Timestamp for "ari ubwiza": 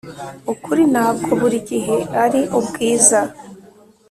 2.23-3.19